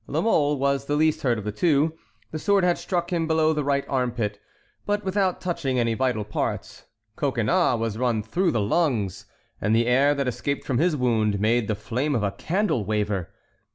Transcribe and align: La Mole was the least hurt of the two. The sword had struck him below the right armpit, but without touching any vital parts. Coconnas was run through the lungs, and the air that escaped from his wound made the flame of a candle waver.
La 0.07 0.19
Mole 0.19 0.57
was 0.57 0.85
the 0.85 0.95
least 0.95 1.21
hurt 1.21 1.37
of 1.37 1.43
the 1.43 1.51
two. 1.51 1.95
The 2.31 2.39
sword 2.39 2.63
had 2.63 2.79
struck 2.79 3.13
him 3.13 3.27
below 3.27 3.53
the 3.53 3.63
right 3.63 3.85
armpit, 3.87 4.39
but 4.83 5.05
without 5.05 5.39
touching 5.39 5.77
any 5.77 5.93
vital 5.93 6.23
parts. 6.23 6.85
Coconnas 7.15 7.77
was 7.77 7.99
run 7.99 8.23
through 8.23 8.49
the 8.49 8.61
lungs, 8.61 9.27
and 9.61 9.75
the 9.75 9.85
air 9.85 10.15
that 10.15 10.27
escaped 10.27 10.65
from 10.65 10.79
his 10.79 10.95
wound 10.97 11.39
made 11.39 11.67
the 11.67 11.75
flame 11.75 12.15
of 12.15 12.23
a 12.23 12.31
candle 12.31 12.83
waver. 12.83 13.29